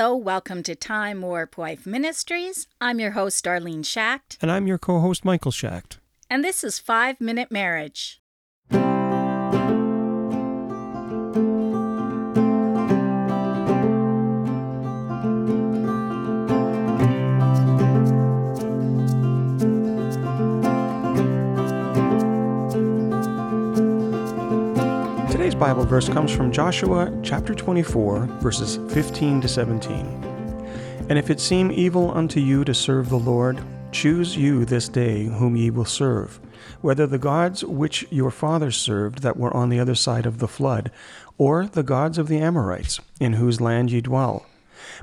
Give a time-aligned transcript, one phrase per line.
[0.00, 2.66] Hello, welcome to Time Warp Wife Ministries.
[2.80, 5.98] I'm your host, Darlene Schacht, And I'm your co host, Michael Schacht.
[6.30, 8.19] and this is Five Minute Marriage.
[25.70, 30.04] Bible verse comes from Joshua chapter 24, verses 15 to 17.
[31.08, 35.26] And if it seem evil unto you to serve the Lord, choose you this day
[35.26, 36.40] whom ye will serve,
[36.80, 40.48] whether the gods which your fathers served that were on the other side of the
[40.48, 40.90] flood,
[41.38, 44.46] or the gods of the Amorites, in whose land ye dwell.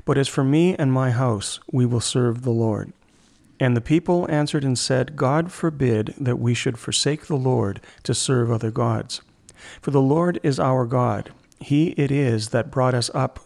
[0.04, 2.92] But as for me and my house, we will serve the Lord.
[3.58, 8.12] And the people answered and said, God forbid that we should forsake the Lord to
[8.12, 9.22] serve other gods.
[9.80, 11.32] For the Lord is our God.
[11.60, 13.40] He it is that brought us up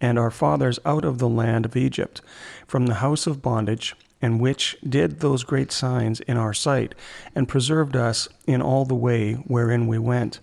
[0.00, 2.20] and our fathers out of the land of Egypt,
[2.66, 6.94] from the house of bondage, and which did those great signs in our sight,
[7.34, 10.40] and preserved us in all the way wherein we went,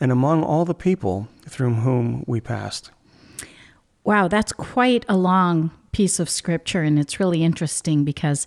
[0.00, 2.90] and among all the people through whom we passed.
[4.04, 8.46] Wow, that's quite a long piece of scripture, and it's really interesting because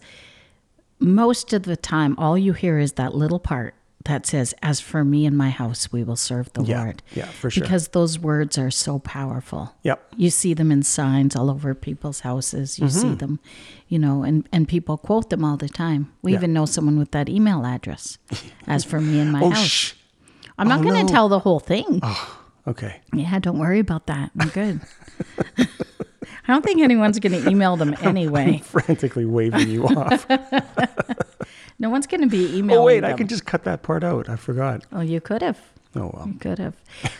[1.00, 3.76] most of the time, all you hear is that little part
[4.06, 7.04] that says, As for me and my house, we will serve the Yeah, Lord.
[7.14, 7.62] yeah, for sure.
[7.64, 9.76] Because those words are so powerful.
[9.84, 10.14] Yep.
[10.18, 12.80] You see them in signs all over people's houses.
[12.80, 13.00] You Mm-hmm.
[13.10, 13.40] see them,
[13.88, 16.12] you know, and, and people quote them all the time.
[16.22, 16.38] We Yeah.
[16.40, 18.18] even know someone with that email address.
[18.68, 19.66] As for me and my Oh, house.
[19.68, 19.94] shh.
[20.58, 21.10] I'm not Oh, going to no.
[21.10, 22.02] tell the whole thing.
[22.68, 23.02] Okay.
[23.14, 24.32] Yeah, don't worry about that.
[24.40, 24.80] I'm good.
[26.48, 28.60] I don't think anyone's going to email them anyway.
[28.64, 30.28] Frantically waving you off.
[31.80, 33.12] No one's going to be oh, emailing oh, wait, them.
[33.12, 34.30] I can just cut that part out.
[34.30, 34.84] I forgot.
[34.92, 35.60] Oh, you could have.
[35.98, 36.28] Oh, well.
[36.28, 36.76] You could have.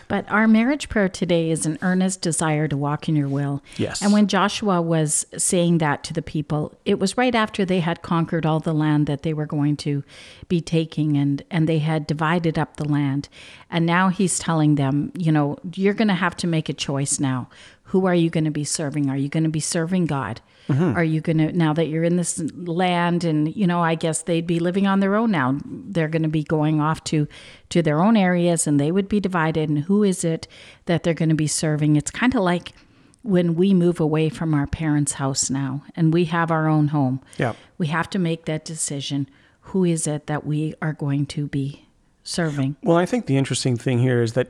[0.10, 3.64] But our marriage prayer today is an earnest desire to walk in your will.
[3.78, 4.02] Yes.
[4.02, 8.02] And when Joshua was saying that to the people, it was right after they had
[8.02, 10.04] conquered all the land that they were going to
[10.50, 13.30] be taking and and they had divided up the land.
[13.70, 17.20] And now he's telling them, you know, you're going to have to make a choice
[17.20, 17.50] now.
[17.90, 19.10] Who are you going to be serving?
[19.10, 20.42] Are you going to be serving God?
[20.68, 20.98] Mm-hmm.
[20.98, 24.24] Are you going to now that you're in this land and you know, I guess
[24.24, 25.60] they'd be living on their own now.
[25.64, 27.28] They're going to be going off to
[27.70, 30.48] to their own areas and they would be divided and who is it
[30.86, 31.96] that they're going to be serving?
[31.96, 32.74] It's kind of like
[33.22, 37.22] when we move away from our parents' house now and we have our own home.
[37.38, 37.54] Yeah.
[37.78, 39.30] We have to make that decision.
[39.62, 41.86] Who is it that we are going to be
[42.24, 42.76] serving?
[42.84, 44.48] Well, I think the interesting thing here is that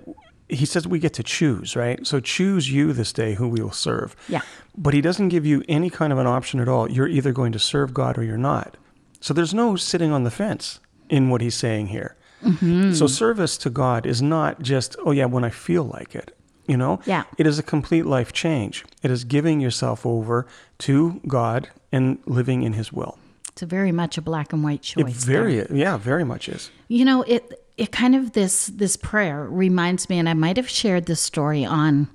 [0.50, 2.06] he says we get to choose, right?
[2.06, 4.16] So choose you this day who we will serve.
[4.30, 4.42] Yeah.
[4.78, 6.90] But he doesn't give you any kind of an option at all.
[6.92, 8.78] You're either going to serve God or you're not.
[9.22, 10.80] So there's no sitting on the fence
[11.10, 12.16] in what he's saying here.
[12.44, 12.94] Mm-hmm.
[12.94, 16.36] So service to God is not just, oh, yeah, when I feel like it.
[16.68, 17.00] You know?
[17.06, 17.24] Yeah.
[17.38, 18.86] It is a complete life change.
[19.04, 20.48] It is giving yourself over
[20.80, 23.18] to God and living in his will.
[23.50, 25.24] It's a very much a black and white It choice.
[25.26, 25.44] there.
[25.48, 26.72] very, yeah, very much is.
[26.88, 30.70] You know, it it kind of this this prayer reminds me, and I might have
[30.70, 32.08] shared this story on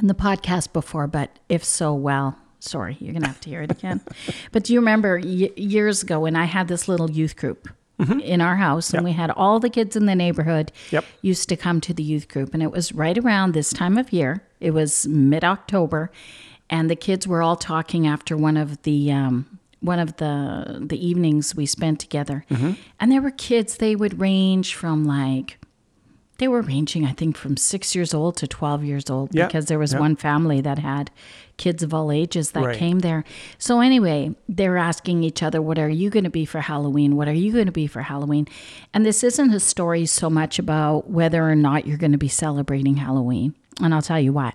[0.00, 3.70] in the podcast before, but if so, well, sorry, you're gonna have to hear it
[3.70, 4.00] again.
[4.52, 7.68] but do you remember y- years ago when I had this little youth group
[8.22, 11.04] in our house, and we had all the kids in the neighborhood Yep.
[11.20, 14.10] used to come to the youth group, and it was right around this time of
[14.10, 14.42] year.
[14.58, 16.10] It was mid October,
[16.70, 21.06] and the kids were all talking after one of the um, one of the the
[21.06, 22.72] evenings we spent together, mm-hmm.
[22.98, 23.76] and there were kids.
[23.76, 25.58] They would range from like
[26.40, 29.66] they were ranging, I think, from six years old to 12 years old Yeah, because
[29.66, 30.00] there was yeah.
[30.00, 31.10] one family that had
[31.58, 32.76] kids of all ages that Right.
[32.76, 33.22] came there.
[33.58, 37.14] So, anyway, they were asking each other, What are you going to be for Halloween?
[37.16, 38.48] What are you going to be for Halloween?
[38.92, 42.28] And this isn't a story so much about whether or not you're going to be
[42.28, 43.54] celebrating Halloween.
[43.82, 44.52] And I'll tell you why.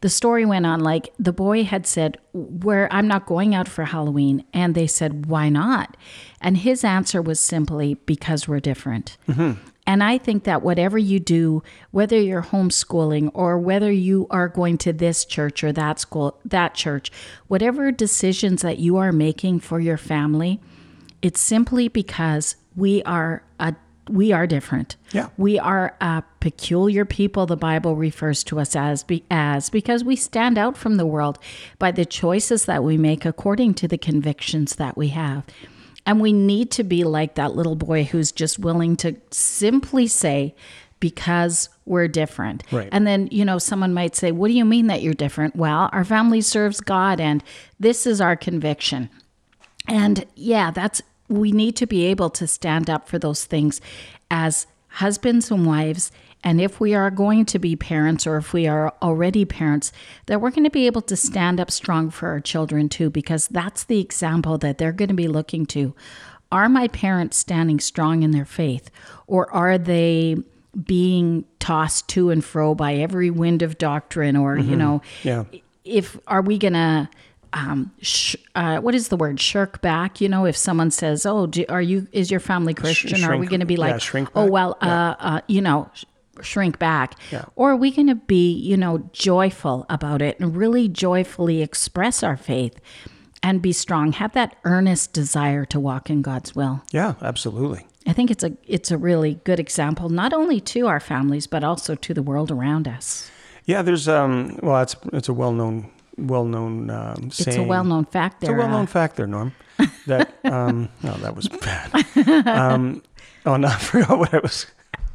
[0.00, 3.84] The story went on like the boy had said, Where I'm not going out for
[3.84, 4.44] Halloween.
[4.52, 5.96] And they said, Why not?
[6.40, 9.16] And his answer was simply, Because we're different.
[9.28, 9.60] Mm-hmm.
[9.86, 14.78] And I think that whatever you do, whether you're homeschooling or whether you are going
[14.78, 17.10] to this church or that school, that church,
[17.48, 20.60] whatever decisions that you are making for your family,
[21.20, 23.74] it's simply because we are a
[24.10, 24.96] we are different.
[25.12, 25.28] Yeah.
[25.36, 30.16] We are a peculiar people the Bible refers to us as be, as because we
[30.16, 31.38] stand out from the world
[31.78, 35.44] by the choices that we make according to the convictions that we have.
[36.04, 40.54] And we need to be like that little boy who's just willing to simply say,
[41.02, 42.62] because we're different.
[42.70, 42.88] Right.
[42.92, 45.56] And then, you know, someone might say, What do you mean that you're different?
[45.56, 47.42] Well, our family serves God, and
[47.80, 49.10] this is our conviction.
[49.88, 53.80] And yeah, that's, we need to be able to stand up for those things
[54.30, 56.12] as husbands and wives
[56.44, 59.92] And if we are going to be parents or if we are already parents,
[60.26, 63.46] that we're going to be able to stand up strong for our children too, because
[63.48, 65.94] that's the example that they're going to be looking to.
[66.50, 68.90] Are my parents standing strong in their faith
[69.26, 70.36] or are they
[70.84, 74.78] being tossed to and fro by every wind of doctrine or, you mm-hmm.
[74.78, 75.44] know, Yeah.
[75.84, 77.08] if are we gonna
[77.52, 79.40] um, sh- uh, what is the word?
[79.40, 83.24] Shirk back you know if someone says oh do, are you is your family christian?
[83.24, 86.04] Are we going to be yeah, like shrink oh well uh, uh, you know sh-
[86.40, 87.14] shrink back.
[87.30, 87.44] Yeah.
[87.56, 92.22] or are we going to be you know joyful about it and really joyfully express
[92.22, 92.78] our faith
[93.42, 94.12] and be strong?
[94.12, 96.82] Have that earnest desire to walk in god's will.
[96.92, 97.86] Yeah, absolutely.
[98.06, 101.62] i think it's a it's a really good example not only to our families but
[101.62, 103.30] also to the world around us.
[103.64, 104.58] Yeah, there's um.
[104.62, 105.52] Well, it's it's a well
[106.16, 107.48] known well known um, saying.
[107.48, 109.52] it's a well-known fact It's a well known uh, fact there, Norm.
[110.06, 110.88] That um.
[111.02, 112.46] no, that was bad.
[112.46, 113.02] Um.
[113.46, 114.66] Oh no, I forgot what I was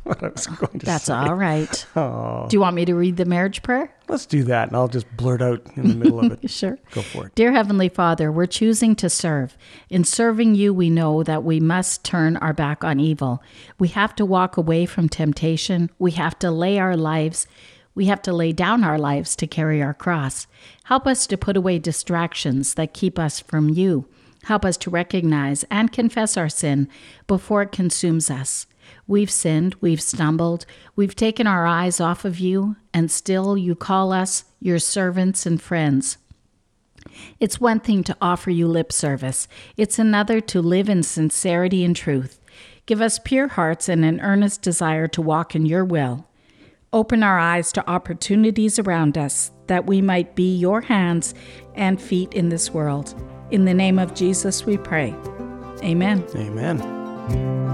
[0.04, 0.92] what I was going to say.
[0.92, 1.14] that's say.
[1.14, 3.94] all right Oh, Do you want me to read the marriage prayer?
[4.08, 6.50] let's do that, and I'll just blurt out in the middle of it.
[6.50, 6.78] Sure.
[6.92, 7.36] Go for it.
[7.36, 9.58] Dear Heavenly Father, we're choosing to serve.
[9.90, 13.44] In serving you, we know that we must turn our back on evil.
[13.80, 15.90] We have to walk away from temptation.
[16.00, 17.48] We have to lay our lives,
[17.98, 20.46] we have to lay down our lives to carry our cross.
[20.84, 24.06] Help us to put away distractions that keep us from you.
[24.44, 26.88] Help us to recognize and confess our sin
[27.26, 28.68] before it consumes us.
[29.08, 34.12] We've sinned, we've stumbled, we've taken our eyes off of you, and still you call
[34.14, 36.18] us your servants and friends.
[37.40, 41.96] It's one thing to offer you lip service, it's another to live in sincerity and
[41.96, 42.40] truth.
[42.86, 46.27] Give us pure hearts and an earnest desire to walk in your will.
[46.94, 51.34] Open our eyes to opportunities around us that we might be your hands
[51.76, 53.14] and feet in this world.
[53.52, 55.14] In the name of Jesus we pray.
[55.84, 56.26] Amen.
[56.36, 57.67] Amen.